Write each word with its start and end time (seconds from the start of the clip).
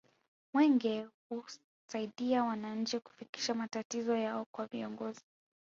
mwenge 0.53 1.07
huwasaidia 1.29 2.43
wananchi 2.43 2.99
kufikisha 2.99 3.53
matatizo 3.53 4.15
yao 4.17 4.45
kwa 4.51 4.65
viongozi 4.65 5.21